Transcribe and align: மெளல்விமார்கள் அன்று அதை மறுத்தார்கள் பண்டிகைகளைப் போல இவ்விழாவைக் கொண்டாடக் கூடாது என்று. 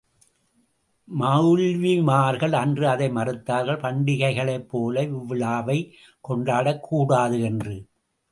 மெளல்விமார்கள் 1.07 2.51
அன்று 2.51 2.87
அதை 2.87 3.09
மறுத்தார்கள் 3.09 3.77
பண்டிகைகளைப் 3.77 4.67
போல 4.69 5.03
இவ்விழாவைக் 5.03 5.91
கொண்டாடக் 6.21 6.83
கூடாது 6.83 7.41
என்று. 7.41 7.75